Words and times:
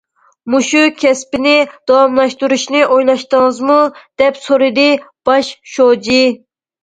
«مۇشۇ 0.51 0.79
كەسىپنى 1.01 1.51
داۋاملاشتۇرۇشنى 1.91 2.81
ئويلاشتىڭىزمۇ؟» 2.87 3.77
دەپ 4.23 4.41
سورىدى 4.45 4.87
باش 5.31 5.53
شۇجى. 5.77 6.19